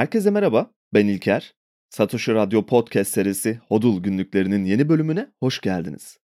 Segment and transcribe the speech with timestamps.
[0.00, 1.54] Herkese merhaba, ben İlker.
[1.90, 6.18] Satoshi Radyo Podcast serisi Hodul günlüklerinin yeni bölümüne hoş geldiniz.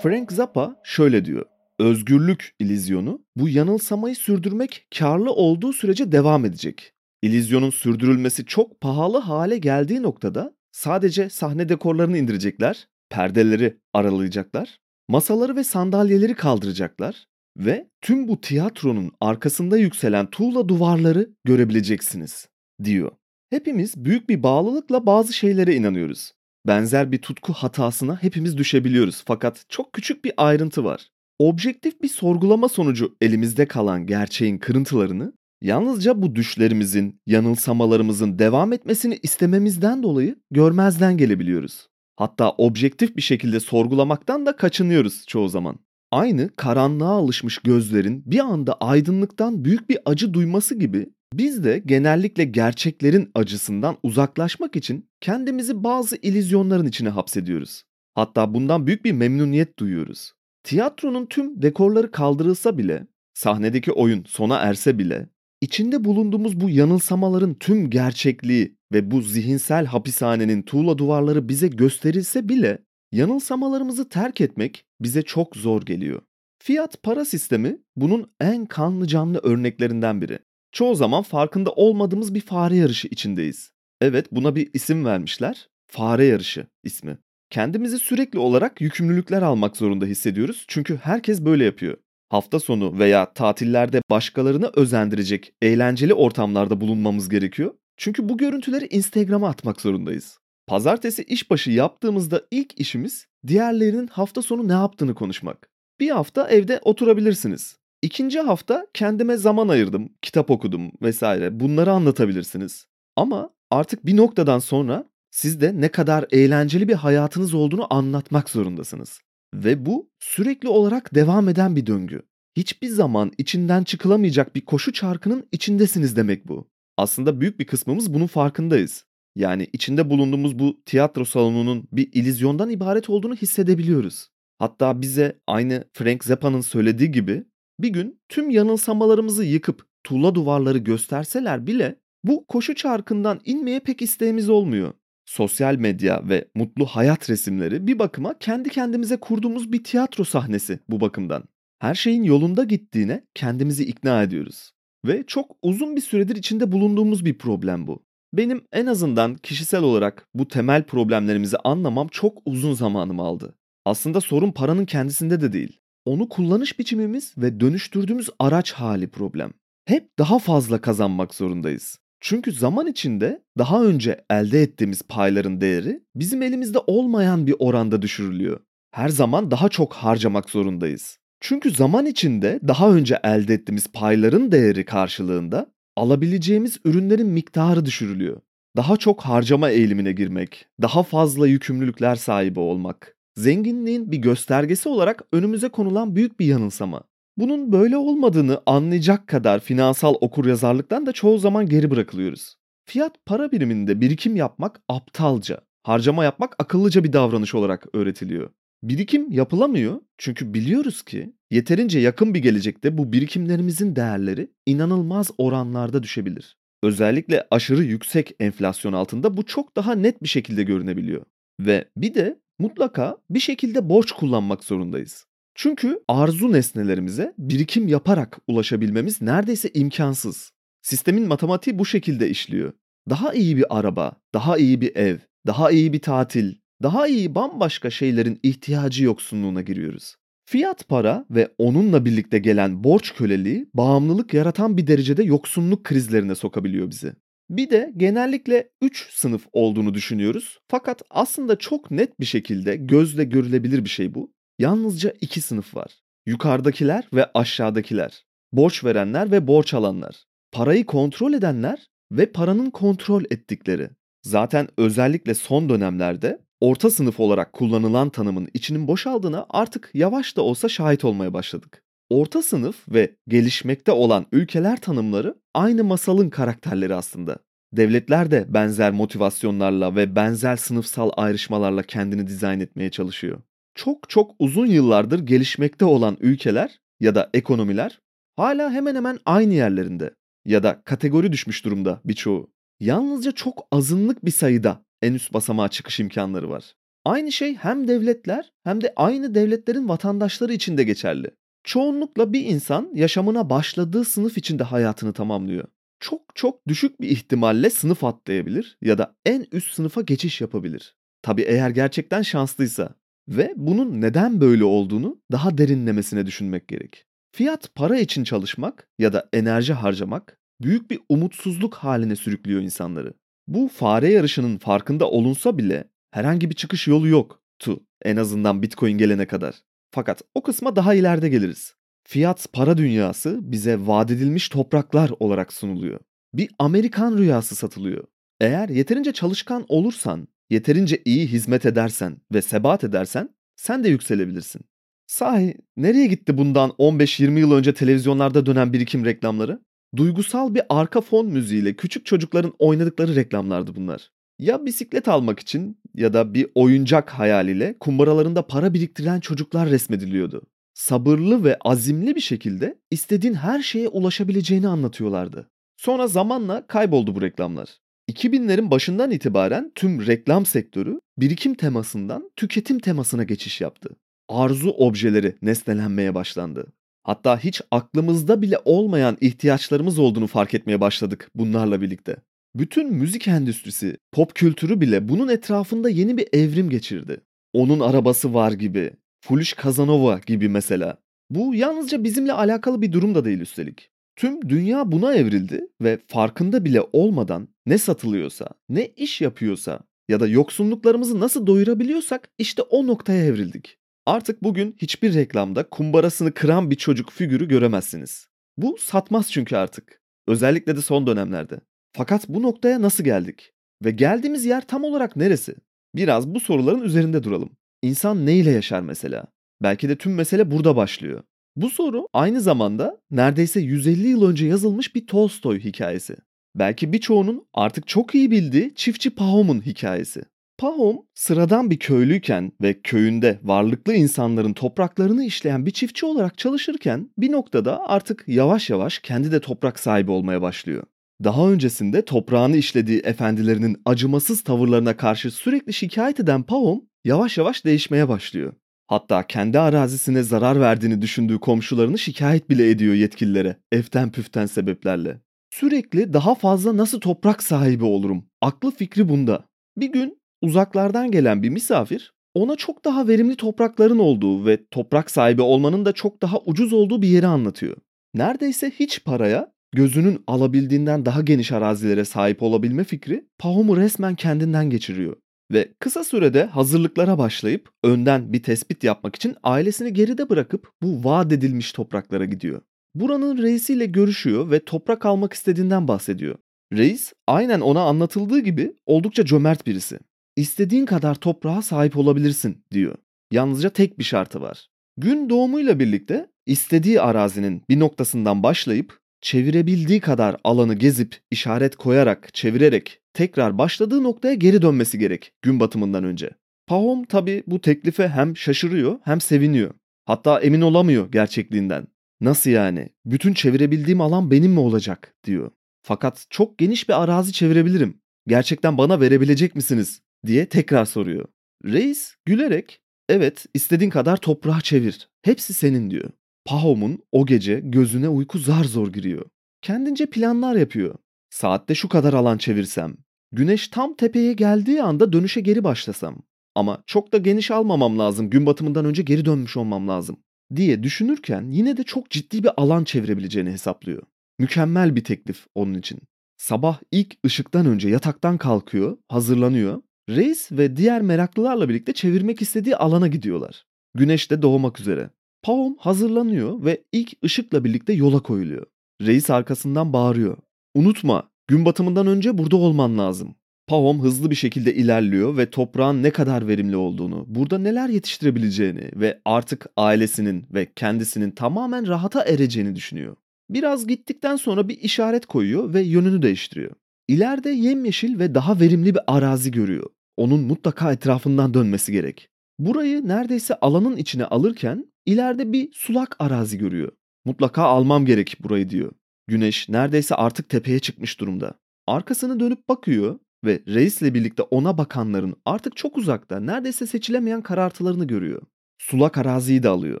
[0.02, 1.46] Frank Zappa şöyle diyor.
[1.78, 6.92] Özgürlük ilizyonu bu yanılsamayı sürdürmek karlı olduğu sürece devam edecek.
[7.22, 15.64] İlizyonun sürdürülmesi çok pahalı hale geldiği noktada sadece sahne dekorlarını indirecekler, perdeleri aralayacaklar, masaları ve
[15.64, 22.48] sandalyeleri kaldıracaklar ve tüm bu tiyatronun arkasında yükselen tuğla duvarları görebileceksiniz
[22.84, 23.10] diyor.
[23.50, 26.32] Hepimiz büyük bir bağlılıkla bazı şeylere inanıyoruz.
[26.66, 31.10] Benzer bir tutku hatasına hepimiz düşebiliyoruz fakat çok küçük bir ayrıntı var.
[31.38, 35.32] Objektif bir sorgulama sonucu elimizde kalan gerçeğin kırıntılarını
[35.62, 41.88] yalnızca bu düşlerimizin, yanılsamalarımızın devam etmesini istememizden dolayı görmezden gelebiliyoruz.
[42.16, 45.78] Hatta objektif bir şekilde sorgulamaktan da kaçınıyoruz çoğu zaman.
[46.10, 52.44] Aynı karanlığa alışmış gözlerin bir anda aydınlıktan büyük bir acı duyması gibi biz de genellikle
[52.44, 57.82] gerçeklerin acısından uzaklaşmak için kendimizi bazı ilizyonların içine hapsediyoruz.
[58.14, 60.32] Hatta bundan büyük bir memnuniyet duyuyoruz.
[60.64, 65.28] Tiyatronun tüm dekorları kaldırılsa bile, sahnedeki oyun sona erse bile,
[65.60, 72.78] içinde bulunduğumuz bu yanılsamaların tüm gerçekliği ve bu zihinsel hapishanenin tuğla duvarları bize gösterilse bile
[73.12, 76.22] yanılsamalarımızı terk etmek bize çok zor geliyor.
[76.58, 80.38] Fiyat para sistemi bunun en kanlı canlı örneklerinden biri.
[80.72, 83.72] Çoğu zaman farkında olmadığımız bir fare yarışı içindeyiz.
[84.00, 85.68] Evet buna bir isim vermişler.
[85.86, 87.18] Fare yarışı ismi.
[87.50, 91.96] Kendimizi sürekli olarak yükümlülükler almak zorunda hissediyoruz çünkü herkes böyle yapıyor.
[92.28, 97.74] Hafta sonu veya tatillerde başkalarını özendirecek eğlenceli ortamlarda bulunmamız gerekiyor.
[97.96, 100.38] Çünkü bu görüntüleri Instagram'a atmak zorundayız.
[100.66, 105.68] Pazartesi işbaşı yaptığımızda ilk işimiz diğerlerinin hafta sonu ne yaptığını konuşmak.
[106.00, 107.76] Bir hafta evde oturabilirsiniz.
[108.02, 112.86] İkinci hafta kendime zaman ayırdım, kitap okudum vesaire bunları anlatabilirsiniz.
[113.16, 119.20] Ama artık bir noktadan sonra siz de ne kadar eğlenceli bir hayatınız olduğunu anlatmak zorundasınız.
[119.54, 122.22] Ve bu sürekli olarak devam eden bir döngü.
[122.56, 126.68] Hiçbir zaman içinden çıkılamayacak bir koşu çarkının içindesiniz demek bu.
[126.96, 129.04] Aslında büyük bir kısmımız bunun farkındayız.
[129.36, 134.28] Yani içinde bulunduğumuz bu tiyatro salonunun bir ilizyondan ibaret olduğunu hissedebiliyoruz.
[134.58, 137.44] Hatta bize aynı Frank Zappa'nın söylediği gibi
[137.80, 144.48] bir gün tüm yanılsamalarımızı yıkıp tuğla duvarları gösterseler bile bu koşu çarkından inmeye pek isteğimiz
[144.48, 144.92] olmuyor.
[145.26, 151.00] Sosyal medya ve mutlu hayat resimleri bir bakıma kendi kendimize kurduğumuz bir tiyatro sahnesi bu
[151.00, 151.44] bakımdan.
[151.78, 154.73] Her şeyin yolunda gittiğine kendimizi ikna ediyoruz.
[155.04, 158.04] Ve çok uzun bir süredir içinde bulunduğumuz bir problem bu.
[158.32, 163.54] Benim en azından kişisel olarak bu temel problemlerimizi anlamam çok uzun zamanımı aldı.
[163.84, 165.80] Aslında sorun paranın kendisinde de değil.
[166.04, 169.52] Onu kullanış biçimimiz ve dönüştürdüğümüz araç hali problem.
[169.84, 171.98] Hep daha fazla kazanmak zorundayız.
[172.20, 178.60] Çünkü zaman içinde daha önce elde ettiğimiz payların değeri bizim elimizde olmayan bir oranda düşürülüyor.
[178.90, 181.18] Her zaman daha çok harcamak zorundayız.
[181.46, 185.66] Çünkü zaman içinde daha önce elde ettiğimiz payların değeri karşılığında
[185.96, 188.40] alabileceğimiz ürünlerin miktarı düşürülüyor.
[188.76, 193.16] Daha çok harcama eğilimine girmek, daha fazla yükümlülükler sahibi olmak.
[193.36, 197.02] Zenginliğin bir göstergesi olarak önümüze konulan büyük bir yanılsama.
[197.36, 202.56] Bunun böyle olmadığını anlayacak kadar finansal okuryazarlıktan da çoğu zaman geri bırakılıyoruz.
[202.84, 208.50] Fiyat para biriminde birikim yapmak aptalca, harcama yapmak akıllıca bir davranış olarak öğretiliyor.
[208.84, 216.56] Birikim yapılamıyor çünkü biliyoruz ki yeterince yakın bir gelecekte bu birikimlerimizin değerleri inanılmaz oranlarda düşebilir.
[216.82, 221.24] Özellikle aşırı yüksek enflasyon altında bu çok daha net bir şekilde görünebiliyor.
[221.60, 225.26] Ve bir de mutlaka bir şekilde borç kullanmak zorundayız.
[225.54, 230.52] Çünkü arzu nesnelerimize birikim yaparak ulaşabilmemiz neredeyse imkansız.
[230.82, 232.72] Sistemin matematiği bu şekilde işliyor.
[233.10, 237.90] Daha iyi bir araba, daha iyi bir ev, daha iyi bir tatil, daha iyi bambaşka
[237.90, 240.16] şeylerin ihtiyacı yoksunluğuna giriyoruz.
[240.46, 246.90] Fiyat para ve onunla birlikte gelen borç köleliği bağımlılık yaratan bir derecede yoksunluk krizlerine sokabiliyor
[246.90, 247.12] bizi.
[247.50, 250.58] Bir de genellikle 3 sınıf olduğunu düşünüyoruz.
[250.68, 254.32] Fakat aslında çok net bir şekilde gözle görülebilir bir şey bu.
[254.58, 255.92] Yalnızca iki sınıf var.
[256.26, 258.24] Yukarıdakiler ve aşağıdakiler.
[258.52, 260.24] Borç verenler ve borç alanlar.
[260.52, 263.90] Parayı kontrol edenler ve paranın kontrol ettikleri.
[264.22, 270.68] Zaten özellikle son dönemlerde orta sınıf olarak kullanılan tanımın içinin boşaldığına artık yavaş da olsa
[270.68, 271.82] şahit olmaya başladık.
[272.10, 277.36] Orta sınıf ve gelişmekte olan ülkeler tanımları aynı masalın karakterleri aslında.
[277.72, 283.40] Devletler de benzer motivasyonlarla ve benzer sınıfsal ayrışmalarla kendini dizayn etmeye çalışıyor.
[283.74, 288.00] Çok çok uzun yıllardır gelişmekte olan ülkeler ya da ekonomiler
[288.36, 290.14] hala hemen hemen aynı yerlerinde
[290.46, 292.50] ya da kategori düşmüş durumda birçoğu.
[292.80, 296.74] Yalnızca çok azınlık bir sayıda en üst basamağa çıkış imkanları var.
[297.04, 301.30] Aynı şey hem devletler hem de aynı devletlerin vatandaşları için de geçerli.
[301.64, 305.64] Çoğunlukla bir insan yaşamına başladığı sınıf içinde hayatını tamamlıyor.
[306.00, 310.96] Çok çok düşük bir ihtimalle sınıf atlayabilir ya da en üst sınıfa geçiş yapabilir.
[311.22, 312.94] Tabi eğer gerçekten şanslıysa
[313.28, 317.06] ve bunun neden böyle olduğunu daha derinlemesine düşünmek gerek.
[317.32, 323.14] Fiyat para için çalışmak ya da enerji harcamak büyük bir umutsuzluk haline sürüklüyor insanları.
[323.46, 328.98] Bu fare yarışının farkında olunsa bile herhangi bir çıkış yolu yok tu en azından Bitcoin
[328.98, 329.54] gelene kadar.
[329.90, 331.74] Fakat o kısma daha ileride geliriz.
[332.04, 336.00] Fiyat para dünyası bize vaat edilmiş topraklar olarak sunuluyor.
[336.34, 338.04] Bir Amerikan rüyası satılıyor.
[338.40, 344.62] Eğer yeterince çalışkan olursan, yeterince iyi hizmet edersen ve sebat edersen sen de yükselebilirsin.
[345.06, 349.60] Sahi nereye gitti bundan 15-20 yıl önce televizyonlarda dönen birikim reklamları?
[349.96, 354.10] Duygusal bir arka fon müziğiyle küçük çocukların oynadıkları reklamlardı bunlar.
[354.38, 360.42] Ya bisiklet almak için ya da bir oyuncak hayaliyle kumbaralarında para biriktiren çocuklar resmediliyordu.
[360.74, 365.50] Sabırlı ve azimli bir şekilde istediğin her şeye ulaşabileceğini anlatıyorlardı.
[365.76, 367.68] Sonra zamanla kayboldu bu reklamlar.
[368.10, 373.88] 2000'lerin başından itibaren tüm reklam sektörü birikim temasından tüketim temasına geçiş yaptı.
[374.28, 376.66] Arzu objeleri nesnelenmeye başlandı.
[377.04, 382.16] Hatta hiç aklımızda bile olmayan ihtiyaçlarımız olduğunu fark etmeye başladık bunlarla birlikte.
[382.54, 387.20] Bütün müzik endüstrisi, pop kültürü bile bunun etrafında yeni bir evrim geçirdi.
[387.52, 388.90] Onun arabası var gibi,
[389.20, 390.96] Fulish Kazanova gibi mesela.
[391.30, 393.90] Bu yalnızca bizimle alakalı bir durum da değil üstelik.
[394.16, 400.26] Tüm dünya buna evrildi ve farkında bile olmadan ne satılıyorsa, ne iş yapıyorsa ya da
[400.26, 403.78] yoksunluklarımızı nasıl doyurabiliyorsak işte o noktaya evrildik.
[404.06, 408.26] Artık bugün hiçbir reklamda kumbarasını kıran bir çocuk figürü göremezsiniz.
[408.56, 410.00] Bu satmaz çünkü artık.
[410.28, 411.60] Özellikle de son dönemlerde.
[411.92, 413.52] Fakat bu noktaya nasıl geldik?
[413.84, 415.54] Ve geldiğimiz yer tam olarak neresi?
[415.94, 417.56] Biraz bu soruların üzerinde duralım.
[417.82, 419.24] İnsan ne ile yaşar mesela?
[419.62, 421.22] Belki de tüm mesele burada başlıyor.
[421.56, 426.16] Bu soru aynı zamanda neredeyse 150 yıl önce yazılmış bir Tolstoy hikayesi.
[426.54, 430.22] Belki birçoğunun artık çok iyi bildiği çiftçi Pahom'un hikayesi.
[430.58, 437.32] Pahom sıradan bir köylüyken ve köyünde varlıklı insanların topraklarını işleyen bir çiftçi olarak çalışırken bir
[437.32, 440.82] noktada artık yavaş yavaş kendi de toprak sahibi olmaya başlıyor.
[441.24, 448.08] Daha öncesinde toprağını işlediği efendilerinin acımasız tavırlarına karşı sürekli şikayet eden Pahom yavaş yavaş değişmeye
[448.08, 448.52] başlıyor.
[448.86, 455.20] Hatta kendi arazisine zarar verdiğini düşündüğü komşularını şikayet bile ediyor yetkililere eften püften sebeplerle.
[455.50, 458.24] Sürekli daha fazla nasıl toprak sahibi olurum?
[458.40, 459.44] Aklı fikri bunda.
[459.76, 465.42] Bir gün uzaklardan gelen bir misafir ona çok daha verimli toprakların olduğu ve toprak sahibi
[465.42, 467.76] olmanın da çok daha ucuz olduğu bir yeri anlatıyor.
[468.14, 475.16] Neredeyse hiç paraya gözünün alabildiğinden daha geniş arazilere sahip olabilme fikri Pahom'u resmen kendinden geçiriyor.
[475.52, 481.32] Ve kısa sürede hazırlıklara başlayıp önden bir tespit yapmak için ailesini geride bırakıp bu vaat
[481.32, 482.60] edilmiş topraklara gidiyor.
[482.94, 486.36] Buranın reisiyle görüşüyor ve toprak almak istediğinden bahsediyor.
[486.72, 489.98] Reis aynen ona anlatıldığı gibi oldukça cömert birisi.
[490.36, 492.94] İstediğin kadar toprağa sahip olabilirsin diyor.
[493.32, 494.68] Yalnızca tek bir şartı var.
[494.96, 503.00] Gün doğumuyla birlikte istediği arazinin bir noktasından başlayıp çevirebildiği kadar alanı gezip işaret koyarak, çevirerek
[503.12, 506.30] tekrar başladığı noktaya geri dönmesi gerek gün batımından önce.
[506.66, 509.74] Pahom tabi bu teklife hem şaşırıyor hem seviniyor.
[510.04, 511.86] Hatta emin olamıyor gerçekliğinden.
[512.20, 512.88] Nasıl yani?
[513.04, 515.50] Bütün çevirebildiğim alan benim mi olacak diyor.
[515.82, 518.00] Fakat çok geniş bir arazi çevirebilirim.
[518.26, 520.00] Gerçekten bana verebilecek misiniz?
[520.26, 521.26] Diye tekrar soruyor.
[521.64, 525.08] Reis gülerek evet istediğin kadar toprağa çevir.
[525.22, 526.10] Hepsi senin diyor.
[526.44, 529.26] Pahom'un o gece gözüne uyku zar zor giriyor.
[529.62, 530.94] Kendince planlar yapıyor.
[531.30, 532.96] Saatte şu kadar alan çevirsem.
[533.32, 536.22] Güneş tam tepeye geldiği anda dönüşe geri başlasam.
[536.54, 538.30] Ama çok da geniş almamam lazım.
[538.30, 540.16] Gün batımından önce geri dönmüş olmam lazım.
[540.56, 544.02] Diye düşünürken yine de çok ciddi bir alan çevirebileceğini hesaplıyor.
[544.38, 546.00] Mükemmel bir teklif onun için.
[546.36, 549.82] Sabah ilk ışıktan önce yataktan kalkıyor, hazırlanıyor.
[550.08, 553.66] Reis ve diğer meraklılarla birlikte çevirmek istediği alana gidiyorlar.
[553.94, 555.10] Güneş de doğmak üzere.
[555.42, 558.66] Pahom hazırlanıyor ve ilk ışıkla birlikte yola koyuluyor.
[559.02, 560.36] Reis arkasından bağırıyor.
[560.74, 563.34] Unutma, gün batımından önce burada olman lazım.
[563.66, 569.20] Pahom hızlı bir şekilde ilerliyor ve toprağın ne kadar verimli olduğunu, burada neler yetiştirebileceğini ve
[569.24, 573.16] artık ailesinin ve kendisinin tamamen rahata ereceğini düşünüyor.
[573.50, 576.72] Biraz gittikten sonra bir işaret koyuyor ve yönünü değiştiriyor.
[577.08, 579.90] İleride yemyeşil ve daha verimli bir arazi görüyor.
[580.16, 582.28] Onun mutlaka etrafından dönmesi gerek.
[582.58, 586.92] Burayı neredeyse alanın içine alırken ileride bir sulak arazi görüyor.
[587.24, 588.92] Mutlaka almam gerek burayı diyor.
[589.26, 591.54] Güneş neredeyse artık tepeye çıkmış durumda.
[591.86, 598.42] Arkasını dönüp bakıyor ve reisle birlikte ona bakanların artık çok uzakta neredeyse seçilemeyen karartılarını görüyor.
[598.78, 600.00] Sulak araziyi de alıyor.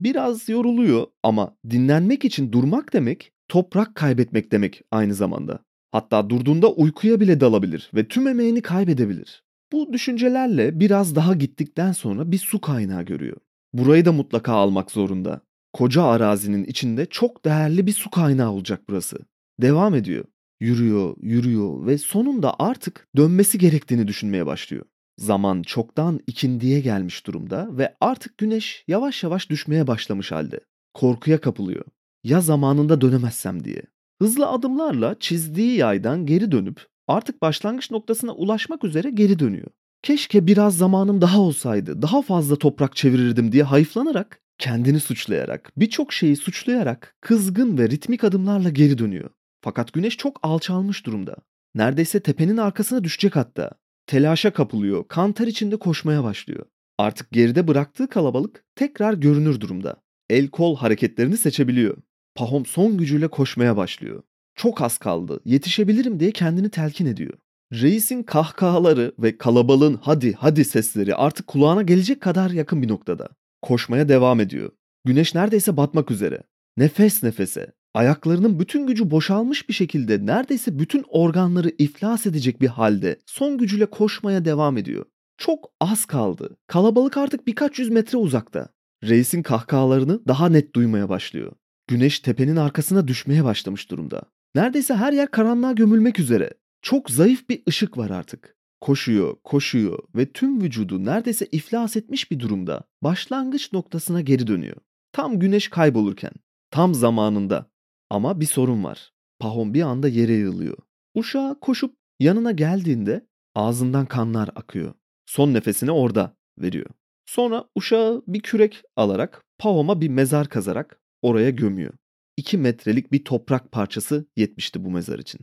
[0.00, 5.58] Biraz yoruluyor ama dinlenmek için durmak demek toprak kaybetmek demek aynı zamanda.
[5.92, 9.42] Hatta durduğunda uykuya bile dalabilir ve tüm emeğini kaybedebilir.
[9.72, 13.36] Bu düşüncelerle biraz daha gittikten sonra bir su kaynağı görüyor.
[13.72, 15.40] Burayı da mutlaka almak zorunda.
[15.72, 19.18] Koca arazinin içinde çok değerli bir su kaynağı olacak burası.
[19.62, 20.24] Devam ediyor.
[20.60, 24.84] Yürüyor, yürüyor ve sonunda artık dönmesi gerektiğini düşünmeye başlıyor.
[25.18, 30.60] Zaman çoktan ikindiye gelmiş durumda ve artık güneş yavaş yavaş düşmeye başlamış halde.
[30.94, 31.84] Korkuya kapılıyor.
[32.24, 33.82] Ya zamanında dönemezsem diye.
[34.22, 39.66] Hızlı adımlarla çizdiği yaydan geri dönüp artık başlangıç noktasına ulaşmak üzere geri dönüyor.
[40.02, 46.36] Keşke biraz zamanım daha olsaydı, daha fazla toprak çevirirdim diye hayıflanarak, kendini suçlayarak, birçok şeyi
[46.36, 49.30] suçlayarak kızgın ve ritmik adımlarla geri dönüyor.
[49.60, 51.36] Fakat güneş çok alçalmış durumda.
[51.74, 53.70] Neredeyse tepenin arkasına düşecek hatta.
[54.06, 56.66] Telaşa kapılıyor, kantar içinde koşmaya başlıyor.
[56.98, 59.96] Artık geride bıraktığı kalabalık tekrar görünür durumda.
[60.30, 61.96] El kol hareketlerini seçebiliyor.
[62.40, 64.22] Pahom son gücüyle koşmaya başlıyor.
[64.54, 67.32] Çok az kaldı, yetişebilirim diye kendini telkin ediyor.
[67.72, 73.28] Reisin kahkahaları ve kalabalığın hadi hadi sesleri artık kulağına gelecek kadar yakın bir noktada.
[73.62, 74.70] Koşmaya devam ediyor.
[75.04, 76.42] Güneş neredeyse batmak üzere.
[76.76, 83.18] Nefes nefese, ayaklarının bütün gücü boşalmış bir şekilde neredeyse bütün organları iflas edecek bir halde
[83.26, 85.04] son gücüyle koşmaya devam ediyor.
[85.38, 86.56] Çok az kaldı.
[86.66, 88.68] Kalabalık artık birkaç yüz metre uzakta.
[89.04, 91.52] Reisin kahkahalarını daha net duymaya başlıyor.
[91.90, 94.22] Güneş tepenin arkasına düşmeye başlamış durumda.
[94.54, 96.50] Neredeyse her yer karanlığa gömülmek üzere.
[96.82, 98.56] Çok zayıf bir ışık var artık.
[98.80, 104.76] Koşuyor, koşuyor ve tüm vücudu neredeyse iflas etmiş bir durumda başlangıç noktasına geri dönüyor.
[105.12, 106.32] Tam güneş kaybolurken,
[106.70, 107.70] tam zamanında.
[108.10, 109.12] Ama bir sorun var.
[109.38, 110.76] Pahom bir anda yere yığılıyor.
[111.14, 114.94] Uşağa koşup yanına geldiğinde ağzından kanlar akıyor.
[115.26, 116.90] Son nefesini orada veriyor.
[117.26, 121.92] Sonra uşağı bir kürek alarak Pahom'a bir mezar kazarak oraya gömüyor.
[122.36, 125.40] 2 metrelik bir toprak parçası yetmişti bu mezar için.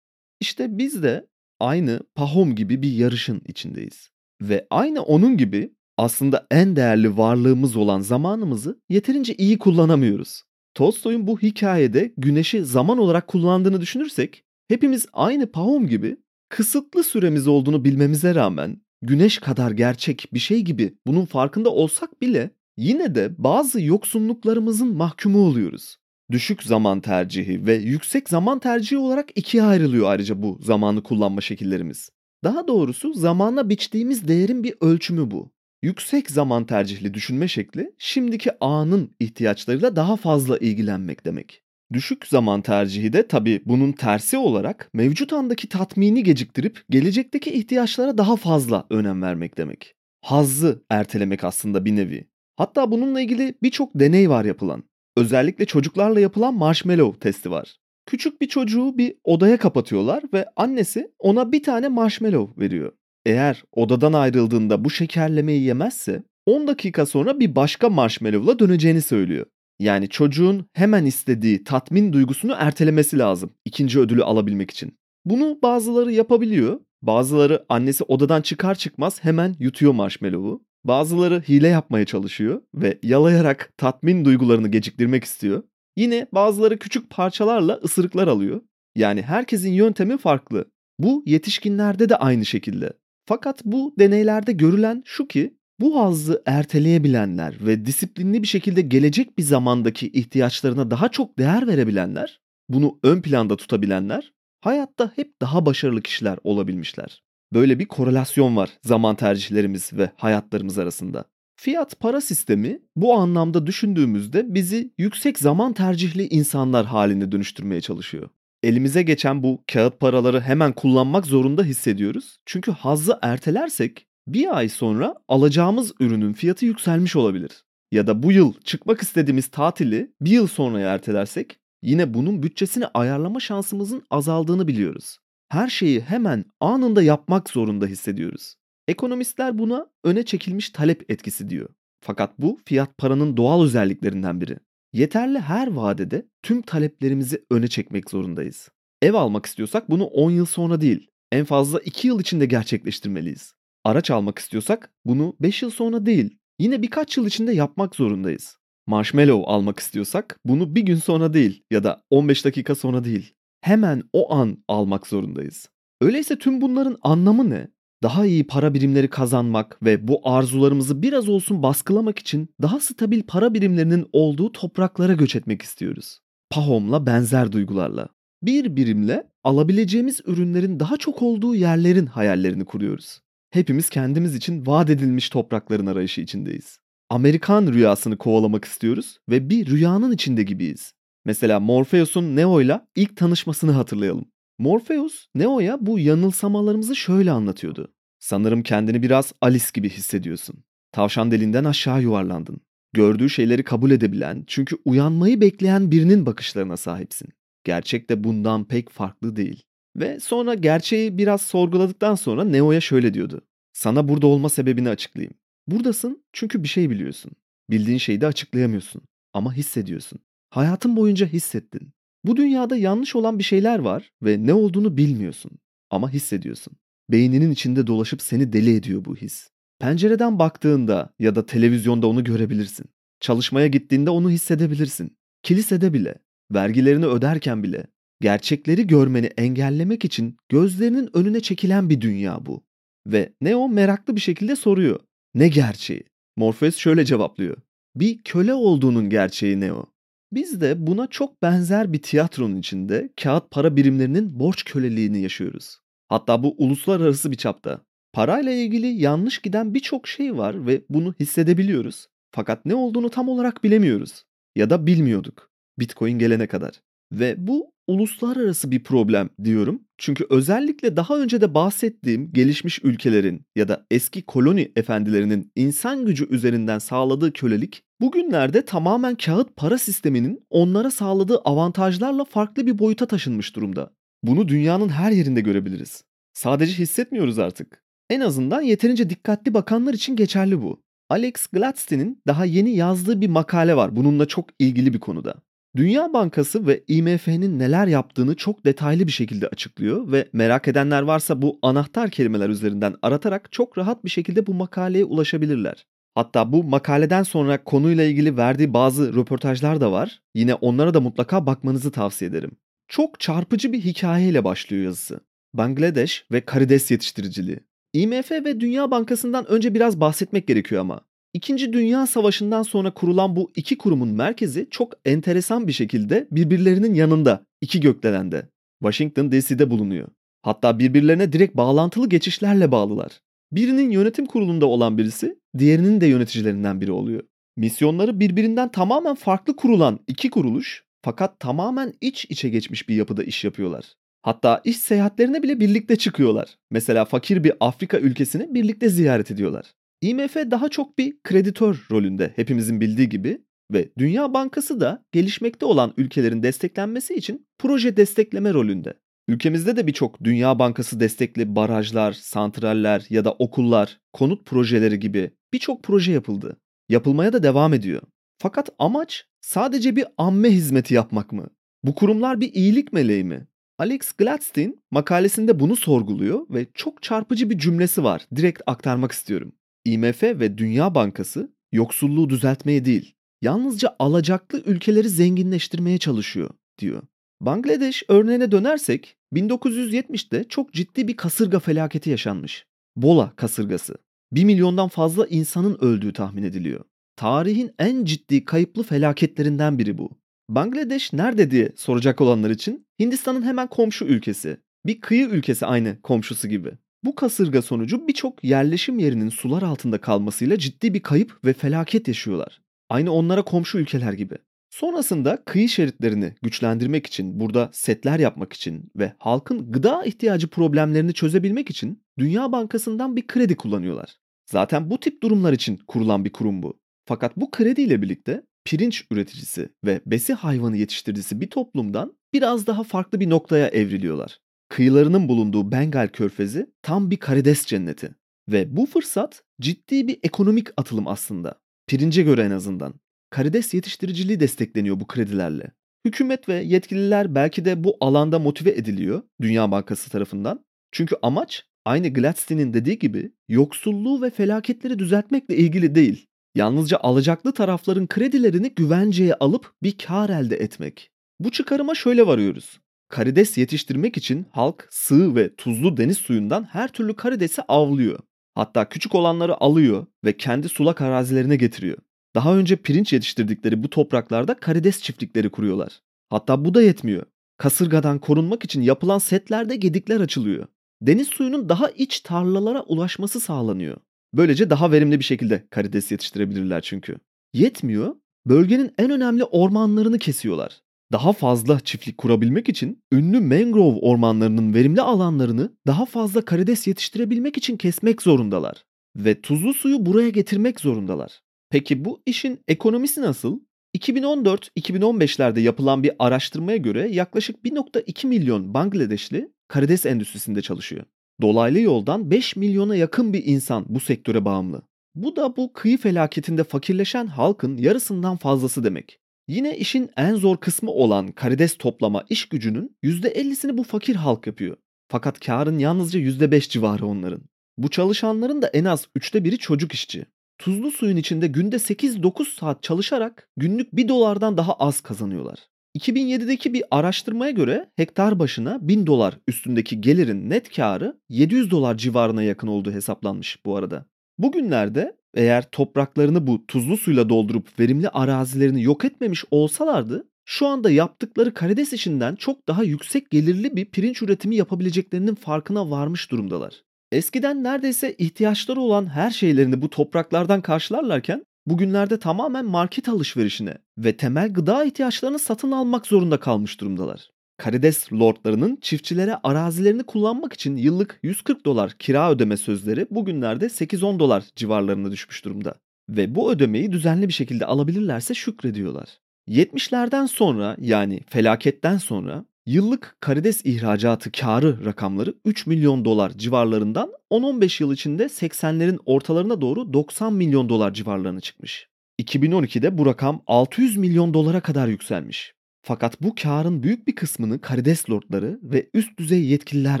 [0.40, 1.26] İşte biz de
[1.60, 4.10] aynı Pahom gibi bir yarışın içindeyiz.
[4.42, 10.42] Ve aynı onun gibi aslında en değerli varlığımız olan zamanımızı yeterince iyi kullanamıyoruz.
[10.74, 16.16] Tolstoy'un bu hikayede güneşi zaman olarak kullandığını düşünürsek hepimiz aynı Pahom gibi
[16.48, 22.50] kısıtlı süremiz olduğunu bilmemize rağmen güneş kadar gerçek bir şey gibi bunun farkında olsak bile
[22.76, 25.96] yine de bazı yoksunluklarımızın mahkumu oluyoruz.
[26.30, 32.10] Düşük zaman tercihi ve yüksek zaman tercihi olarak ikiye ayrılıyor ayrıca bu zamanı kullanma şekillerimiz.
[32.44, 35.52] Daha doğrusu zamana biçtiğimiz değerin bir ölçümü bu.
[35.82, 41.62] Yüksek zaman tercihli düşünme şekli şimdiki anın ihtiyaçlarıyla daha fazla ilgilenmek demek.
[41.92, 48.36] Düşük zaman tercihi de tabii bunun tersi olarak mevcut andaki tatmini geciktirip gelecekteki ihtiyaçlara daha
[48.36, 49.94] fazla önem vermek demek.
[50.22, 52.28] Hazzı ertelemek aslında bir nevi.
[52.56, 54.84] Hatta bununla ilgili birçok deney var yapılan.
[55.16, 57.76] Özellikle çocuklarla yapılan marshmallow testi var.
[58.06, 62.92] Küçük bir çocuğu bir odaya kapatıyorlar ve annesi ona bir tane marshmallow veriyor.
[63.26, 69.46] Eğer odadan ayrıldığında bu şekerlemeyi yemezse 10 dakika sonra bir başka marshmallow'la döneceğini söylüyor.
[69.78, 74.98] Yani çocuğun hemen istediği tatmin duygusunu ertelemesi lazım ikinci ödülü alabilmek için.
[75.24, 76.80] Bunu bazıları yapabiliyor.
[77.02, 80.62] Bazıları annesi odadan çıkar çıkmaz hemen yutuyor marshmallow'u.
[80.86, 85.62] Bazıları hile yapmaya çalışıyor ve yalayarak tatmin duygularını geciktirmek istiyor.
[85.96, 88.60] Yine bazıları küçük parçalarla ısırıklar alıyor.
[88.96, 90.64] Yani herkesin yöntemi farklı.
[90.98, 92.92] Bu yetişkinlerde de aynı şekilde.
[93.28, 99.42] Fakat bu deneylerde görülen şu ki bu hazzı erteleyebilenler ve disiplinli bir şekilde gelecek bir
[99.42, 106.38] zamandaki ihtiyaçlarına daha çok değer verebilenler, bunu ön planda tutabilenler hayatta hep daha başarılı kişiler
[106.44, 107.25] olabilmişler.
[107.52, 111.24] Böyle bir korelasyon var zaman tercihlerimiz ve hayatlarımız arasında.
[111.56, 118.28] Fiyat para sistemi bu anlamda düşündüğümüzde bizi yüksek zaman tercihli insanlar haline dönüştürmeye çalışıyor.
[118.62, 122.36] Elimize geçen bu kağıt paraları hemen kullanmak zorunda hissediyoruz.
[122.46, 127.64] Çünkü hazzı ertelersek bir ay sonra alacağımız ürünün fiyatı yükselmiş olabilir.
[127.92, 133.40] Ya da bu yıl çıkmak istediğimiz tatili bir yıl sonraya ertelersek yine bunun bütçesini ayarlama
[133.40, 138.54] şansımızın azaldığını biliyoruz her şeyi hemen anında yapmak zorunda hissediyoruz.
[138.88, 141.68] Ekonomistler buna öne çekilmiş talep etkisi diyor.
[142.00, 144.58] Fakat bu fiyat paranın doğal özelliklerinden biri.
[144.92, 148.68] Yeterli her vadede tüm taleplerimizi öne çekmek zorundayız.
[149.02, 153.54] Ev almak istiyorsak bunu 10 yıl sonra değil, en fazla 2 yıl içinde gerçekleştirmeliyiz.
[153.84, 158.58] Araç almak istiyorsak bunu 5 yıl sonra değil, Yine birkaç yıl içinde yapmak zorundayız.
[158.86, 163.34] Marshmallow almak istiyorsak bunu bir gün sonra değil ya da 15 dakika sonra değil.
[163.66, 165.68] Hemen o an almak zorundayız.
[166.00, 167.68] Öyleyse tüm bunların anlamı ne?
[168.02, 173.54] Daha iyi para birimleri kazanmak ve bu arzularımızı biraz olsun baskılamak için daha stabil para
[173.54, 176.20] birimlerinin olduğu topraklara göç etmek istiyoruz.
[176.50, 178.08] Pahom'la benzer duygularla.
[178.42, 183.20] Bir birimle alabileceğimiz ürünlerin daha çok olduğu yerlerin hayallerini kuruyoruz.
[183.50, 186.78] Hepimiz kendimiz için vaat edilmiş toprakların arayışı içindeyiz.
[187.10, 190.95] Amerikan rüyasını kovalamak istiyoruz ve bir rüyanın içinde gibiyiz.
[191.26, 194.24] Mesela Morpheus'un Neo'yla ilk tanışmasını hatırlayalım.
[194.58, 197.92] Morpheus, Neo'ya bu yanılsamalarımızı şöyle anlatıyordu.
[198.18, 200.56] Sanırım kendini biraz Alice gibi hissediyorsun.
[200.92, 202.60] Tavşan deliğinden aşağı yuvarlandın.
[202.92, 207.28] Gördüğü şeyleri kabul edebilen, çünkü uyanmayı bekleyen birinin bakışlarına sahipsin.
[207.64, 209.62] Gerçek de bundan pek farklı değil.
[209.96, 213.40] Ve sonra gerçeği biraz sorguladıktan sonra Neo'ya şöyle diyordu.
[213.72, 215.34] Sana burada olma sebebini açıklayayım.
[215.66, 217.32] Buradasın çünkü bir şey biliyorsun.
[217.70, 219.02] Bildiğin şeyi de açıklayamıyorsun
[219.32, 220.18] ama hissediyorsun.
[220.56, 221.92] Hayatın boyunca hissettin.
[222.24, 225.52] Bu dünyada yanlış olan bir şeyler var ve ne olduğunu bilmiyorsun
[225.90, 226.72] ama hissediyorsun.
[227.10, 229.48] Beyninin içinde dolaşıp seni deli ediyor bu his.
[229.80, 232.86] Pencereden baktığında ya da televizyonda onu görebilirsin.
[233.20, 235.16] Çalışmaya gittiğinde onu hissedebilirsin.
[235.42, 236.14] Kilisede bile,
[236.52, 237.86] vergilerini öderken bile.
[238.20, 242.64] Gerçekleri görmeni engellemek için gözlerinin önüne çekilen bir dünya bu.
[243.06, 245.00] Ve Neo meraklı bir şekilde soruyor.
[245.34, 246.04] Ne gerçeği?
[246.36, 247.56] Morpheus şöyle cevaplıyor.
[247.96, 249.95] Bir köle olduğunun gerçeği Neo.
[250.36, 255.78] Biz de buna çok benzer bir tiyatronun içinde kağıt para birimlerinin borç köleliğini yaşıyoruz.
[256.08, 257.80] Hatta bu uluslararası bir çapta.
[258.12, 262.06] Parayla ilgili yanlış giden birçok şey var ve bunu hissedebiliyoruz.
[262.30, 264.24] Fakat ne olduğunu tam olarak bilemiyoruz.
[264.56, 265.50] Ya da bilmiyorduk.
[265.78, 266.80] Bitcoin gelene kadar.
[267.12, 269.82] Ve bu uluslararası bir problem diyorum.
[269.98, 276.28] Çünkü özellikle daha önce de bahsettiğim gelişmiş ülkelerin ya da eski koloni efendilerinin insan gücü
[276.34, 283.56] üzerinden sağladığı kölelik bugünlerde tamamen kağıt para sisteminin onlara sağladığı avantajlarla farklı bir boyuta taşınmış
[283.56, 283.90] durumda.
[284.22, 286.04] Bunu dünyanın her yerinde görebiliriz.
[286.32, 287.82] Sadece hissetmiyoruz artık.
[288.10, 290.82] En azından yeterince dikkatli bakanlar için geçerli bu.
[291.10, 295.34] Alex Gladstein'in daha yeni yazdığı bir makale var bununla çok ilgili bir konuda.
[295.76, 301.42] Dünya Bankası ve IMF'nin neler yaptığını çok detaylı bir şekilde açıklıyor ve merak edenler varsa
[301.42, 305.86] bu anahtar kelimeler üzerinden aratarak çok rahat bir şekilde bu makaleye ulaşabilirler.
[306.16, 310.20] Hatta bu makaleden sonra konuyla ilgili verdiği bazı röportajlar da var.
[310.34, 312.50] Yine onlara da mutlaka bakmanızı tavsiye ederim.
[312.88, 315.20] Çok çarpıcı bir hikayeyle başlıyor yazısı.
[315.54, 317.60] Bangladeş ve karides yetiştiriciliği.
[317.92, 321.00] IMF ve Dünya Bankası'ndan önce biraz bahsetmek gerekiyor ama.
[321.34, 327.46] İkinci Dünya Savaşı'ndan sonra kurulan bu iki kurumun merkezi çok enteresan bir şekilde birbirlerinin yanında,
[327.60, 328.48] iki gökdelende.
[328.82, 330.08] Washington DC'de bulunuyor.
[330.42, 333.20] Hatta birbirlerine direkt bağlantılı geçişlerle bağlılar.
[333.52, 337.22] Birinin yönetim kurulunda olan birisi, diğerinin de yöneticilerinden biri oluyor.
[337.56, 343.44] Misyonları birbirinden tamamen farklı kurulan iki kuruluş fakat tamamen iç içe geçmiş bir yapıda iş
[343.44, 343.84] yapıyorlar.
[344.22, 346.58] Hatta iş seyahatlerine bile birlikte çıkıyorlar.
[346.70, 349.66] Mesela fakir bir Afrika ülkesini birlikte ziyaret ediyorlar.
[350.00, 353.38] IMF daha çok bir kreditör rolünde hepimizin bildiği gibi
[353.72, 358.94] ve Dünya Bankası da gelişmekte olan ülkelerin desteklenmesi için proje destekleme rolünde.
[359.28, 365.82] Ülkemizde de birçok Dünya Bankası destekli barajlar, santraller ya da okullar, konut projeleri gibi birçok
[365.82, 366.56] proje yapıldı.
[366.88, 368.02] Yapılmaya da devam ediyor.
[368.38, 371.46] Fakat amaç sadece bir amme hizmeti yapmak mı?
[371.84, 373.46] Bu kurumlar bir iyilik meleği mi?
[373.78, 378.26] Alex Gladstein makalesinde bunu sorguluyor ve çok çarpıcı bir cümlesi var.
[378.36, 379.52] Direkt aktarmak istiyorum.
[379.84, 387.02] IMF ve Dünya Bankası yoksulluğu düzeltmeye değil, yalnızca alacaklı ülkeleri zenginleştirmeye çalışıyor, diyor.
[387.40, 392.66] Bangladeş örneğine dönersek 1970'te çok ciddi bir kasırga felaketi yaşanmış.
[392.96, 393.96] Bola kasırgası.
[394.36, 396.84] 1 milyondan fazla insanın öldüğü tahmin ediliyor.
[397.16, 400.10] Tarihin en ciddi kayıplı felaketlerinden biri bu.
[400.48, 404.56] Bangladeş nerede diye soracak olanlar için Hindistan'ın hemen komşu ülkesi.
[404.86, 406.72] Bir kıyı ülkesi aynı komşusu gibi.
[407.04, 412.60] Bu kasırga sonucu birçok yerleşim yerinin sular altında kalmasıyla ciddi bir kayıp ve felaket yaşıyorlar.
[412.88, 414.34] Aynı onlara komşu ülkeler gibi.
[414.70, 421.70] Sonrasında kıyı şeritlerini güçlendirmek için, burada setler yapmak için ve halkın gıda ihtiyacı problemlerini çözebilmek
[421.70, 424.16] için Dünya Bankası'ndan bir kredi kullanıyorlar.
[424.46, 426.80] Zaten bu tip durumlar için kurulan bir kurum bu.
[427.04, 433.20] Fakat bu krediyle birlikte pirinç üreticisi ve besi hayvanı yetiştiricisi bir toplumdan biraz daha farklı
[433.20, 434.38] bir noktaya evriliyorlar.
[434.68, 438.14] Kıyılarının bulunduğu Bengal körfezi tam bir karides cenneti.
[438.48, 441.60] Ve bu fırsat ciddi bir ekonomik atılım aslında.
[441.86, 442.94] Pirince göre en azından.
[443.30, 445.72] Karides yetiştiriciliği destekleniyor bu kredilerle.
[446.04, 450.64] Hükümet ve yetkililer belki de bu alanda motive ediliyor Dünya Bankası tarafından.
[450.92, 456.26] Çünkü amaç aynı Gladstein'in dediği gibi yoksulluğu ve felaketleri düzeltmekle ilgili değil.
[456.54, 461.10] Yalnızca alacaklı tarafların kredilerini güvenceye alıp bir kar elde etmek.
[461.40, 462.80] Bu çıkarıma şöyle varıyoruz.
[463.08, 468.18] Karides yetiştirmek için halk sığ ve tuzlu deniz suyundan her türlü karidesi avlıyor.
[468.54, 471.98] Hatta küçük olanları alıyor ve kendi sulak arazilerine getiriyor.
[472.34, 476.00] Daha önce pirinç yetiştirdikleri bu topraklarda karides çiftlikleri kuruyorlar.
[476.30, 477.22] Hatta bu da yetmiyor.
[477.56, 480.66] Kasırgadan korunmak için yapılan setlerde gedikler açılıyor.
[481.02, 483.96] Deniz suyunun daha iç tarlalara ulaşması sağlanıyor.
[484.34, 487.16] Böylece daha verimli bir şekilde karides yetiştirebilirler çünkü.
[487.54, 490.80] Yetmiyor, bölgenin en önemli ormanlarını kesiyorlar.
[491.12, 497.76] Daha fazla çiftlik kurabilmek için ünlü mangrove ormanlarının verimli alanlarını daha fazla karides yetiştirebilmek için
[497.76, 498.84] kesmek zorundalar.
[499.16, 501.40] Ve tuzlu suyu buraya getirmek zorundalar.
[501.70, 503.60] Peki bu işin ekonomisi nasıl?
[503.98, 511.04] 2014-2015'lerde yapılan bir araştırmaya göre yaklaşık 1.2 milyon Bangladeşli karides endüstrisinde çalışıyor.
[511.42, 514.82] Dolaylı yoldan 5 milyona yakın bir insan bu sektöre bağımlı.
[515.14, 519.18] Bu da bu kıyı felaketinde fakirleşen halkın yarısından fazlası demek.
[519.48, 524.76] Yine işin en zor kısmı olan karides toplama iş gücünün %50'sini bu fakir halk yapıyor.
[525.08, 527.42] Fakat karın yalnızca %5 civarı onların.
[527.78, 530.26] Bu çalışanların da en az üçte biri çocuk işçi.
[530.58, 535.58] Tuzlu suyun içinde günde 8-9 saat çalışarak günlük 1 dolardan daha az kazanıyorlar.
[535.96, 542.42] 2007'deki bir araştırmaya göre hektar başına 1000 dolar üstündeki gelirin net karı 700 dolar civarına
[542.42, 544.06] yakın olduğu hesaplanmış bu arada.
[544.38, 551.54] Bugünlerde eğer topraklarını bu tuzlu suyla doldurup verimli arazilerini yok etmemiş olsalardı şu anda yaptıkları
[551.54, 556.82] karides işinden çok daha yüksek gelirli bir pirinç üretimi yapabileceklerinin farkına varmış durumdalar.
[557.12, 564.52] Eskiden neredeyse ihtiyaçları olan her şeylerini bu topraklardan karşılarlarken bugünlerde tamamen market alışverişine ve temel
[564.52, 567.30] gıda ihtiyaçlarını satın almak zorunda kalmış durumdalar.
[567.56, 574.44] Karides lordlarının çiftçilere arazilerini kullanmak için yıllık 140 dolar kira ödeme sözleri bugünlerde 8-10 dolar
[574.56, 575.74] civarlarına düşmüş durumda.
[576.08, 579.18] Ve bu ödemeyi düzenli bir şekilde alabilirlerse şükrediyorlar.
[579.48, 587.82] 70'lerden sonra yani felaketten sonra yıllık karides ihracatı karı rakamları 3 milyon dolar civarlarından 10-15
[587.82, 591.88] yıl içinde 80'lerin ortalarına doğru 90 milyon dolar civarlarına çıkmış.
[592.22, 595.54] 2012'de bu rakam 600 milyon dolara kadar yükselmiş.
[595.82, 600.00] Fakat bu karın büyük bir kısmını karides lordları ve üst düzey yetkililer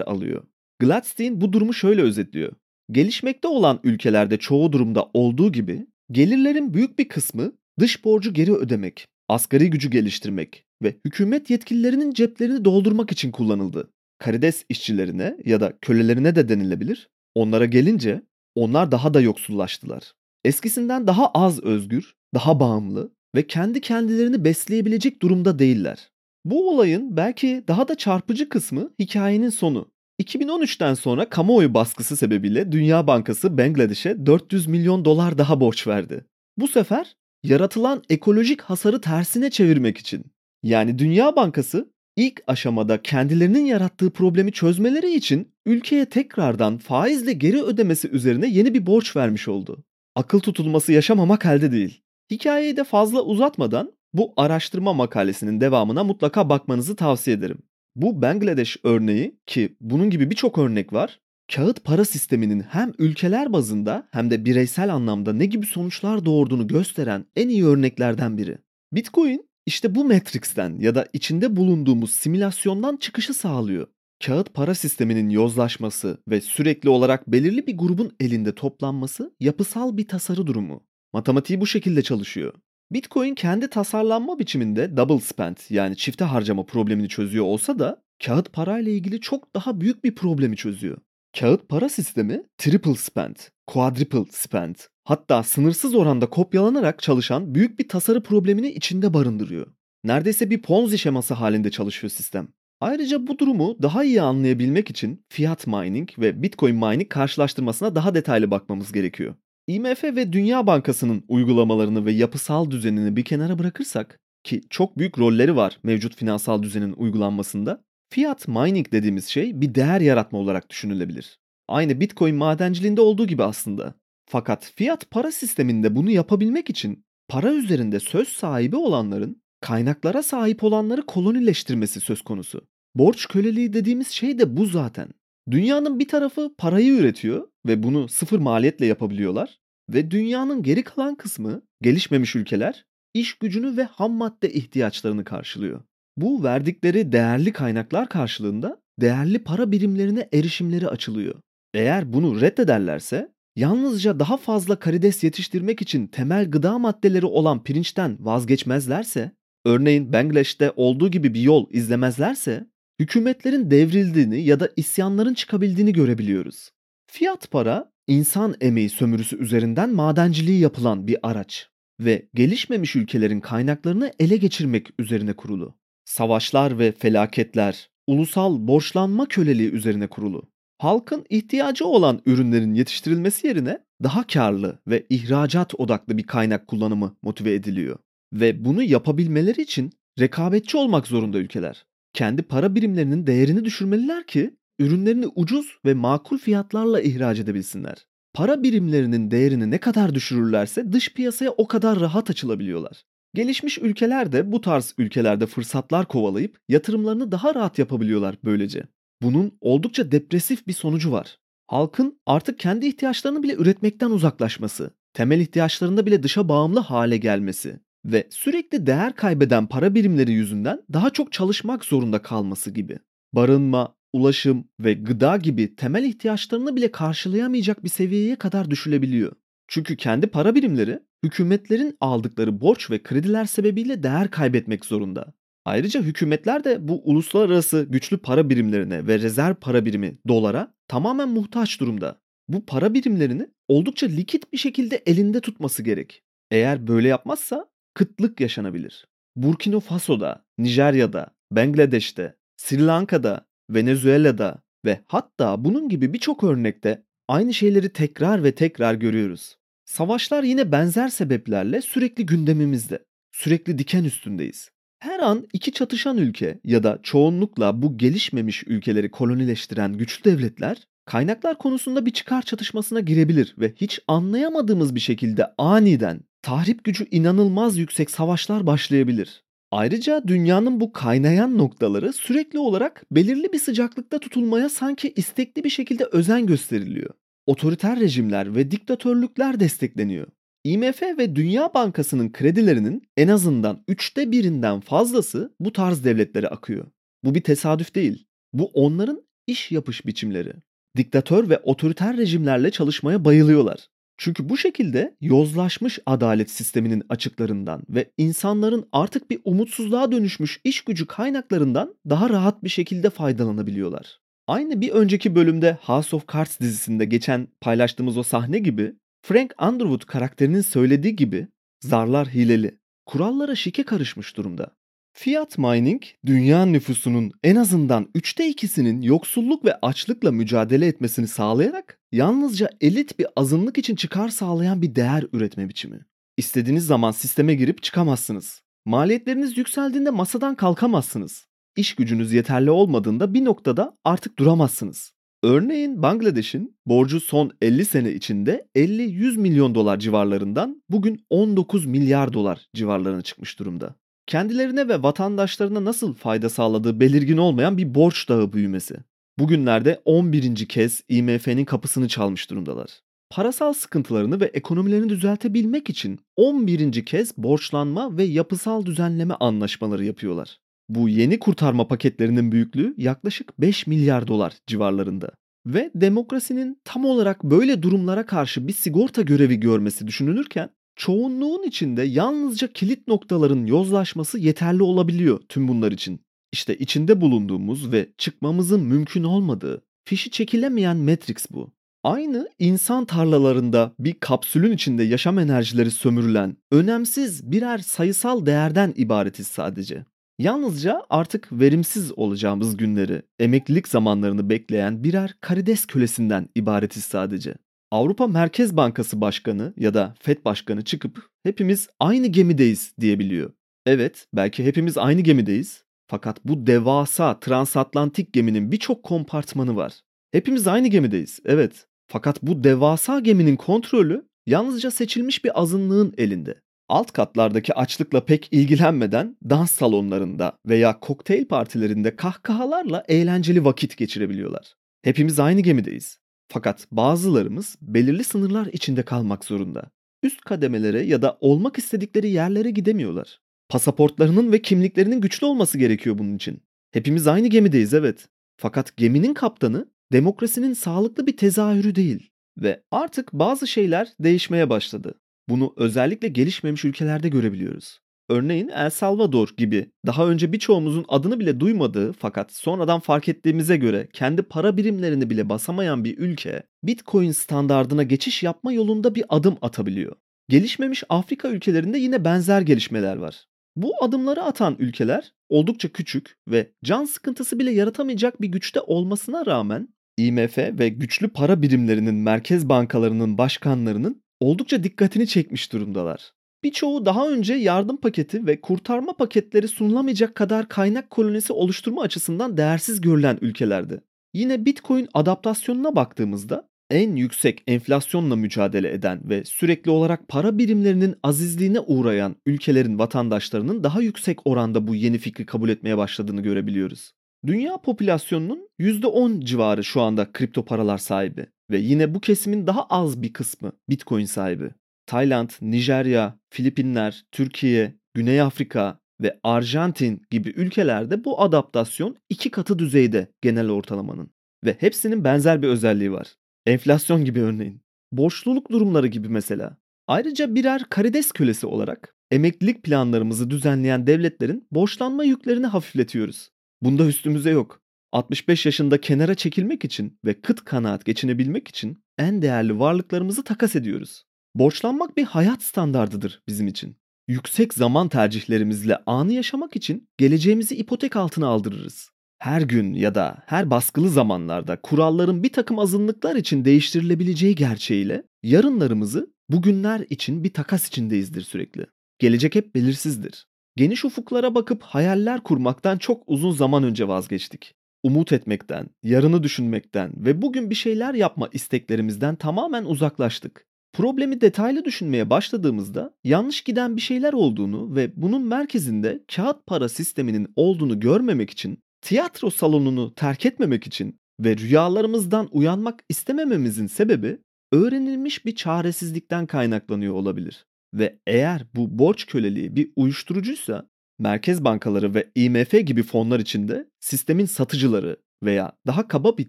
[0.00, 0.44] alıyor.
[0.78, 2.52] Gladstein bu durumu şöyle özetliyor.
[2.92, 9.06] Gelişmekte olan ülkelerde çoğu durumda olduğu gibi gelirlerin büyük bir kısmı dış borcu geri ödemek,
[9.28, 13.90] asgari gücü geliştirmek ve hükümet yetkililerinin ceplerini doldurmak için kullanıldı.
[14.18, 17.08] Karides işçilerine ya da kölelerine de denilebilir.
[17.34, 18.22] Onlara gelince
[18.54, 20.12] onlar daha da yoksullaştılar.
[20.44, 26.10] Eskisinden daha az özgür, daha bağımlı ve kendi kendilerini besleyebilecek durumda değiller.
[26.44, 29.90] Bu olayın belki daha da çarpıcı kısmı hikayenin sonu.
[30.22, 36.24] 2013'ten sonra kamuoyu baskısı sebebiyle Dünya Bankası Bangladeş'e 400 milyon dolar daha borç verdi.
[36.58, 40.24] Bu sefer yaratılan ekolojik hasarı tersine çevirmek için.
[40.66, 48.08] Yani Dünya Bankası ilk aşamada kendilerinin yarattığı problemi çözmeleri için ülkeye tekrardan faizle geri ödemesi
[48.08, 49.84] üzerine yeni bir borç vermiş oldu.
[50.14, 52.02] Akıl tutulması yaşamamak elde değil.
[52.30, 57.58] Hikayeyi de fazla uzatmadan bu araştırma makalesinin devamına mutlaka bakmanızı tavsiye ederim.
[57.96, 61.20] Bu Bangladeş örneği ki bunun gibi birçok örnek var.
[61.54, 67.24] Kağıt para sisteminin hem ülkeler bazında hem de bireysel anlamda ne gibi sonuçlar doğurduğunu gösteren
[67.36, 68.58] en iyi örneklerden biri.
[68.92, 73.86] Bitcoin işte bu Matrix'ten ya da içinde bulunduğumuz simülasyondan çıkışı sağlıyor.
[74.24, 80.46] Kağıt para sisteminin yozlaşması ve sürekli olarak belirli bir grubun elinde toplanması yapısal bir tasarı
[80.46, 80.86] durumu.
[81.12, 82.54] Matematiği bu şekilde çalışıyor.
[82.92, 88.92] Bitcoin kendi tasarlanma biçiminde double spend yani çifte harcama problemini çözüyor olsa da kağıt parayla
[88.92, 90.98] ilgili çok daha büyük bir problemi çözüyor.
[91.38, 98.22] Kağıt para sistemi triple spend, quadruple spend hatta sınırsız oranda kopyalanarak çalışan büyük bir tasarı
[98.22, 99.66] problemini içinde barındırıyor.
[100.04, 102.48] Neredeyse bir ponzi şeması halinde çalışıyor sistem.
[102.80, 108.50] Ayrıca bu durumu daha iyi anlayabilmek için fiat mining ve bitcoin mining karşılaştırmasına daha detaylı
[108.50, 109.34] bakmamız gerekiyor.
[109.66, 115.56] IMF ve Dünya Bankası'nın uygulamalarını ve yapısal düzenini bir kenara bırakırsak ki çok büyük rolleri
[115.56, 121.38] var mevcut finansal düzenin uygulanmasında, fiat mining dediğimiz şey bir değer yaratma olarak düşünülebilir.
[121.68, 123.94] Aynı Bitcoin madenciliğinde olduğu gibi aslında.
[124.28, 131.06] Fakat fiat para sisteminde bunu yapabilmek için para üzerinde söz sahibi olanların kaynaklara sahip olanları
[131.06, 132.66] kolonileştirmesi söz konusu.
[132.94, 135.08] Borç köleliği dediğimiz şey de bu zaten.
[135.50, 139.58] Dünyanın bir tarafı parayı üretiyor ve bunu sıfır maliyetle yapabiliyorlar
[139.88, 145.82] ve dünyanın geri kalan kısmı gelişmemiş ülkeler iş gücünü ve ham madde ihtiyaçlarını karşılıyor.
[146.16, 151.34] Bu verdikleri değerli kaynaklar karşılığında değerli para birimlerine erişimleri açılıyor.
[151.74, 159.32] Eğer bunu reddederlerse yalnızca daha fazla karides yetiştirmek için temel gıda maddeleri olan pirinçten vazgeçmezlerse,
[159.64, 162.66] örneğin Bangladeş'te olduğu gibi bir yol izlemezlerse,
[163.00, 166.70] hükümetlerin devrildiğini ya da isyanların çıkabildiğini görebiliyoruz.
[167.06, 171.68] Fiyat para, insan emeği sömürüsü üzerinden madenciliği yapılan bir araç
[172.00, 175.78] ve gelişmemiş ülkelerin kaynaklarını ele geçirmek üzerine kurulu.
[176.04, 180.50] Savaşlar ve felaketler, ulusal borçlanma köleliği üzerine kurulu.
[180.78, 187.54] Halkın ihtiyacı olan ürünlerin yetiştirilmesi yerine daha karlı ve ihracat odaklı bir kaynak kullanımı motive
[187.54, 187.98] ediliyor.
[188.32, 191.86] Ve bunu yapabilmeleri için rekabetçi olmak zorunda ülkeler.
[192.12, 198.06] Kendi para birimlerinin değerini düşürmeliler ki ürünlerini ucuz ve makul fiyatlarla ihraç edebilsinler.
[198.34, 203.04] Para birimlerinin değerini ne kadar düşürürlerse dış piyasaya o kadar rahat açılabiliyorlar.
[203.34, 208.82] Gelişmiş ülkeler de bu tarz ülkelerde fırsatlar kovalayıp yatırımlarını daha rahat yapabiliyorlar böylece.
[209.22, 211.38] Bunun oldukça depresif bir sonucu var.
[211.66, 218.26] Halkın artık kendi ihtiyaçlarını bile üretmekten uzaklaşması, temel ihtiyaçlarında bile dışa bağımlı hale gelmesi ve
[218.30, 222.98] sürekli değer kaybeden para birimleri yüzünden daha çok çalışmak zorunda kalması gibi.
[223.32, 229.32] Barınma, ulaşım ve gıda gibi temel ihtiyaçlarını bile karşılayamayacak bir seviyeye kadar düşülebiliyor.
[229.68, 235.32] Çünkü kendi para birimleri hükümetlerin aldıkları borç ve krediler sebebiyle değer kaybetmek zorunda.
[235.66, 241.80] Ayrıca hükümetler de bu uluslararası güçlü para birimlerine ve rezerv para birimi dolara tamamen muhtaç
[241.80, 242.20] durumda.
[242.48, 246.22] Bu para birimlerini oldukça likit bir şekilde elinde tutması gerek.
[246.50, 249.06] Eğer böyle yapmazsa kıtlık yaşanabilir.
[249.36, 257.92] Burkina Faso'da, Nijerya'da, Bangladeş'te, Sri Lanka'da, Venezuela'da ve hatta bunun gibi birçok örnekte aynı şeyleri
[257.92, 259.56] tekrar ve tekrar görüyoruz.
[259.84, 263.04] Savaşlar yine benzer sebeplerle sürekli gündemimizde.
[263.32, 264.75] Sürekli diken üstündeyiz.
[264.98, 271.58] Her an iki çatışan ülke ya da çoğunlukla bu gelişmemiş ülkeleri kolonileştiren güçlü devletler kaynaklar
[271.58, 278.10] konusunda bir çıkar çatışmasına girebilir ve hiç anlayamadığımız bir şekilde aniden tahrip gücü inanılmaz yüksek
[278.10, 279.44] savaşlar başlayabilir.
[279.70, 286.04] Ayrıca dünyanın bu kaynayan noktaları sürekli olarak belirli bir sıcaklıkta tutulmaya sanki istekli bir şekilde
[286.04, 287.10] özen gösteriliyor.
[287.46, 290.26] Otoriter rejimler ve diktatörlükler destekleniyor.
[290.66, 296.86] IMF ve Dünya Bankası'nın kredilerinin en azından üçte birinden fazlası bu tarz devletlere akıyor.
[297.24, 298.26] Bu bir tesadüf değil.
[298.52, 300.52] Bu onların iş yapış biçimleri.
[300.96, 303.86] Diktatör ve otoriter rejimlerle çalışmaya bayılıyorlar.
[304.16, 311.06] Çünkü bu şekilde yozlaşmış adalet sisteminin açıklarından ve insanların artık bir umutsuzluğa dönüşmüş iş gücü
[311.06, 314.20] kaynaklarından daha rahat bir şekilde faydalanabiliyorlar.
[314.46, 320.04] Aynı bir önceki bölümde House of Cards dizisinde geçen paylaştığımız o sahne gibi Frank Underwood
[320.06, 321.48] karakterinin söylediği gibi
[321.80, 324.76] zarlar hileli, kurallara şike karışmış durumda.
[325.12, 332.70] Fiat Mining, dünya nüfusunun en azından üçte ikisinin yoksulluk ve açlıkla mücadele etmesini sağlayarak yalnızca
[332.80, 336.00] elit bir azınlık için çıkar sağlayan bir değer üretme biçimi.
[336.36, 338.62] İstediğiniz zaman sisteme girip çıkamazsınız.
[338.84, 341.46] Maliyetleriniz yükseldiğinde masadan kalkamazsınız.
[341.76, 345.12] İş gücünüz yeterli olmadığında bir noktada artık duramazsınız.
[345.46, 352.68] Örneğin Bangladeş'in borcu son 50 sene içinde 50-100 milyon dolar civarlarından bugün 19 milyar dolar
[352.74, 353.94] civarlarına çıkmış durumda.
[354.26, 358.96] Kendilerine ve vatandaşlarına nasıl fayda sağladığı belirgin olmayan bir borç dağı büyümesi.
[359.38, 360.68] Bugünlerde 11.
[360.68, 363.00] kez IMF'nin kapısını çalmış durumdalar.
[363.30, 367.04] Parasal sıkıntılarını ve ekonomilerini düzeltebilmek için 11.
[367.04, 370.58] kez borçlanma ve yapısal düzenleme anlaşmaları yapıyorlar.
[370.88, 375.30] Bu yeni kurtarma paketlerinin büyüklüğü yaklaşık 5 milyar dolar civarlarında.
[375.66, 382.72] Ve demokrasinin tam olarak böyle durumlara karşı bir sigorta görevi görmesi düşünülürken çoğunluğun içinde yalnızca
[382.72, 386.20] kilit noktaların yozlaşması yeterli olabiliyor tüm bunlar için.
[386.52, 391.72] İşte içinde bulunduğumuz ve çıkmamızın mümkün olmadığı, fişi çekilemeyen Matrix bu.
[392.04, 400.04] Aynı insan tarlalarında bir kapsülün içinde yaşam enerjileri sömürülen, önemsiz birer sayısal değerden ibaretiz sadece.
[400.38, 407.54] Yalnızca artık verimsiz olacağımız günleri, emeklilik zamanlarını bekleyen birer karides kölesinden ibaretiz sadece.
[407.90, 413.52] Avrupa Merkez Bankası Başkanı ya da FED Başkanı çıkıp hepimiz aynı gemideyiz diyebiliyor.
[413.86, 415.84] Evet, belki hepimiz aynı gemideyiz.
[416.06, 419.92] Fakat bu devasa transatlantik geminin birçok kompartmanı var.
[420.32, 421.40] Hepimiz aynı gemideyiz.
[421.44, 421.86] Evet.
[422.06, 426.65] Fakat bu devasa geminin kontrolü yalnızca seçilmiş bir azınlığın elinde.
[426.88, 434.74] Alt katlardaki açlıkla pek ilgilenmeden dans salonlarında veya kokteyl partilerinde kahkahalarla eğlenceli vakit geçirebiliyorlar.
[435.02, 436.18] Hepimiz aynı gemideyiz.
[436.48, 439.90] Fakat bazılarımız belirli sınırlar içinde kalmak zorunda.
[440.22, 443.40] Üst kademelere ya da olmak istedikleri yerlere gidemiyorlar.
[443.68, 446.62] Pasaportlarının ve kimliklerinin güçlü olması gerekiyor bunun için.
[446.92, 448.28] Hepimiz aynı gemideyiz evet.
[448.56, 452.30] Fakat geminin kaptanı demokrasinin sağlıklı bir tezahürü değil.
[452.58, 455.14] Ve artık bazı şeyler değişmeye başladı.
[455.48, 458.00] Bunu özellikle gelişmemiş ülkelerde görebiliyoruz.
[458.28, 464.08] Örneğin El Salvador gibi daha önce birçoğumuzun adını bile duymadığı fakat sonradan fark ettiğimize göre
[464.12, 470.16] kendi para birimlerini bile basamayan bir ülke Bitcoin standardına geçiş yapma yolunda bir adım atabiliyor.
[470.48, 473.44] Gelişmemiş Afrika ülkelerinde yine benzer gelişmeler var.
[473.76, 479.88] Bu adımları atan ülkeler oldukça küçük ve can sıkıntısı bile yaratamayacak bir güçte olmasına rağmen
[480.16, 486.32] IMF ve güçlü para birimlerinin merkez bankalarının başkanlarının oldukça dikkatini çekmiş durumdalar.
[486.64, 493.00] Birçoğu daha önce yardım paketi ve kurtarma paketleri sunulamayacak kadar kaynak kolonisi oluşturma açısından değersiz
[493.00, 494.00] görülen ülkelerdi.
[494.34, 501.80] Yine Bitcoin adaptasyonuna baktığımızda en yüksek enflasyonla mücadele eden ve sürekli olarak para birimlerinin azizliğine
[501.80, 507.12] uğrayan ülkelerin vatandaşlarının daha yüksek oranda bu yeni fikri kabul etmeye başladığını görebiliyoruz.
[507.46, 513.22] Dünya popülasyonunun %10 civarı şu anda kripto paralar sahibi ve yine bu kesimin daha az
[513.22, 514.70] bir kısmı Bitcoin sahibi.
[515.06, 523.32] Tayland, Nijerya, Filipinler, Türkiye, Güney Afrika ve Arjantin gibi ülkelerde bu adaptasyon iki katı düzeyde
[523.40, 524.30] genel ortalamanın
[524.64, 526.36] ve hepsinin benzer bir özelliği var.
[526.66, 527.80] Enflasyon gibi örneğin.
[528.12, 529.76] Borçluluk durumları gibi mesela.
[530.06, 536.50] Ayrıca birer karides kölesi olarak emeklilik planlarımızı düzenleyen devletlerin borçlanma yüklerini hafifletiyoruz.
[536.82, 537.82] Bunda üstümüze yok.
[538.16, 544.24] 65 yaşında kenara çekilmek için ve kıt kanaat geçinebilmek için en değerli varlıklarımızı takas ediyoruz.
[544.54, 546.96] Borçlanmak bir hayat standardıdır bizim için.
[547.28, 552.10] Yüksek zaman tercihlerimizle anı yaşamak için geleceğimizi ipotek altına aldırırız.
[552.38, 559.34] Her gün ya da her baskılı zamanlarda kuralların bir takım azınlıklar için değiştirilebileceği gerçeğiyle yarınlarımızı
[559.48, 561.86] bugünler için bir takas içindeyizdir sürekli.
[562.18, 563.46] Gelecek hep belirsizdir.
[563.76, 567.74] Geniş ufuklara bakıp hayaller kurmaktan çok uzun zaman önce vazgeçtik.
[568.02, 573.66] Umut etmekten, yarını düşünmekten ve bugün bir şeyler yapma isteklerimizden tamamen uzaklaştık.
[573.92, 580.52] Problemi detaylı düşünmeye başladığımızda yanlış giden bir şeyler olduğunu ve bunun merkezinde kağıt para sisteminin
[580.56, 587.38] olduğunu görmemek için, tiyatro salonunu terk etmemek için ve rüyalarımızdan uyanmak istemememizin sebebi
[587.72, 590.66] öğrenilmiş bir çaresizlikten kaynaklanıyor olabilir.
[590.94, 597.46] Ve eğer bu borç köleliği bir uyuşturucuysa merkez bankaları ve IMF gibi fonlar içinde sistemin
[597.46, 599.48] satıcıları veya daha kaba bir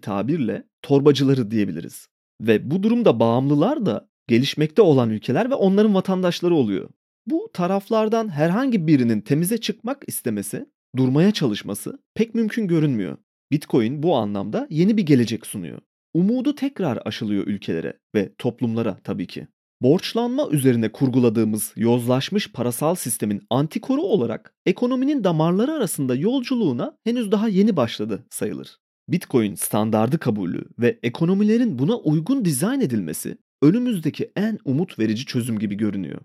[0.00, 2.08] tabirle torbacıları diyebiliriz.
[2.40, 6.88] Ve bu durumda bağımlılar da gelişmekte olan ülkeler ve onların vatandaşları oluyor.
[7.26, 13.16] Bu taraflardan herhangi birinin temize çıkmak istemesi, durmaya çalışması pek mümkün görünmüyor.
[13.52, 15.78] Bitcoin bu anlamda yeni bir gelecek sunuyor.
[16.14, 19.48] Umudu tekrar aşılıyor ülkelere ve toplumlara tabii ki.
[19.82, 27.76] Borçlanma üzerine kurguladığımız yozlaşmış parasal sistemin antikoru olarak ekonominin damarları arasında yolculuğuna henüz daha yeni
[27.76, 28.78] başladı sayılır.
[29.08, 35.74] Bitcoin standardı kabulü ve ekonomilerin buna uygun dizayn edilmesi önümüzdeki en umut verici çözüm gibi
[35.74, 36.20] görünüyor.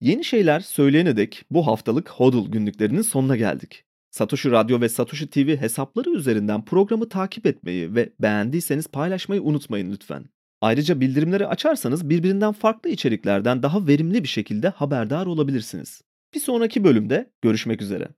[0.00, 3.84] Yeni şeyler söyleyene dek bu haftalık HODL günlüklerinin sonuna geldik.
[4.10, 10.24] Satoshi Radyo ve Satoshi TV hesapları üzerinden programı takip etmeyi ve beğendiyseniz paylaşmayı unutmayın lütfen.
[10.60, 16.02] Ayrıca bildirimleri açarsanız birbirinden farklı içeriklerden daha verimli bir şekilde haberdar olabilirsiniz.
[16.34, 18.08] Bir sonraki bölümde görüşmek üzere.